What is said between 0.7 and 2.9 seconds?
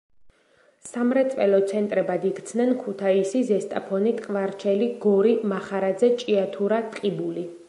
სამრეწველო ცენტრებად იქცნენ